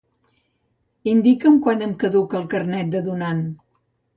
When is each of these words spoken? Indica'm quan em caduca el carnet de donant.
Indica'm 1.11 1.59
quan 1.67 1.85
em 1.89 1.93
caduca 2.05 2.41
el 2.43 2.49
carnet 2.55 2.93
de 2.97 3.07
donant. 3.11 3.45